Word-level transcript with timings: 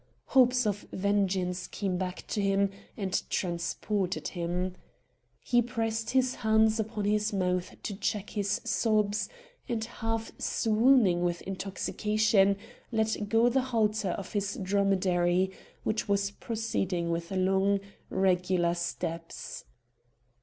Hopes 0.33 0.65
of 0.65 0.87
vengeance 0.91 1.67
came 1.67 1.95
back 1.99 2.25
to 2.25 2.41
him 2.41 2.71
and 2.97 3.21
transported 3.29 4.29
him. 4.29 4.73
He 5.43 5.61
pressed 5.61 6.09
his 6.09 6.33
hand 6.37 6.79
upon 6.79 7.05
his 7.05 7.31
mouth 7.31 7.75
to 7.83 7.95
check 7.95 8.31
his 8.31 8.61
sobs, 8.63 9.29
and 9.69 9.85
half 9.85 10.31
swooning 10.39 11.21
with 11.23 11.43
intoxication, 11.43 12.57
let 12.91 13.29
go 13.29 13.47
the 13.47 13.61
halter 13.61 14.09
of 14.13 14.33
his 14.33 14.57
dromedary, 14.63 15.51
which 15.83 16.09
was 16.09 16.31
proceeding 16.31 17.11
with 17.11 17.29
long, 17.29 17.79
regular 18.09 18.73
steps. 18.73 19.65